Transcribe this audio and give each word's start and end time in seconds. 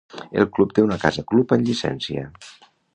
El 0.43 0.47
club 0.55 0.73
té 0.79 0.85
una 0.87 0.97
casa 1.05 1.27
club 1.35 1.55
amb 1.57 1.69
llicència. 1.69 2.29